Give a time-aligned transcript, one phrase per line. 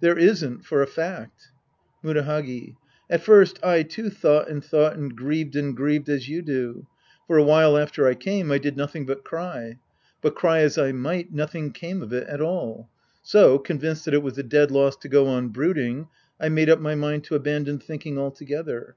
[0.00, 1.50] There isn't, for a fact.
[2.02, 2.76] Murahagi.
[3.10, 6.86] At first I, too, thought and thought and grieved and grieved as you do.
[7.26, 9.78] For a while after I came, I did nothing but cry.
[10.22, 12.88] But cry as I might, nothing came of it at all;
[13.22, 16.08] so, convinced that it was a dead loss to go on brooding,
[16.40, 18.96] I made up my mind to abandon thinking altogether.